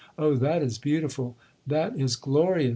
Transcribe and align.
'—'Oh 0.17 0.33
that 0.37 0.63
is 0.63 0.79
beautiful!—that 0.79 1.93
is 1.95 2.15
glorious!' 2.15 2.69